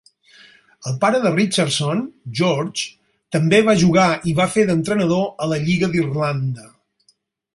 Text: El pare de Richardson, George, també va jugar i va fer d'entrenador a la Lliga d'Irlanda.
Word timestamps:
El 0.91 0.93
pare 1.01 1.19
de 1.25 1.31
Richardson, 1.33 1.99
George, 2.39 2.87
també 3.37 3.59
va 3.69 3.77
jugar 3.83 4.07
i 4.31 4.35
va 4.41 4.49
fer 4.57 4.67
d'entrenador 4.71 5.23
a 5.45 5.53
la 5.55 5.63
Lliga 5.67 5.91
d'Irlanda. 5.95 6.69